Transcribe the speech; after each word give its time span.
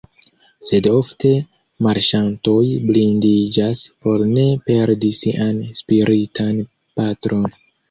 Sed 0.69 0.87
ofte 0.91 1.33
marŝantoj 1.87 2.63
blindiĝas 2.87 3.83
por 4.07 4.25
ne 4.33 4.47
perdi 4.73 5.15
sian 5.21 5.63
spiritan 5.85 6.61
patron. 6.99 7.49